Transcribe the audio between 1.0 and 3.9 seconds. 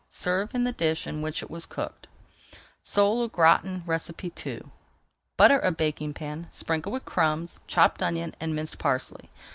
in which it was cooked. SOLE AU GRATIN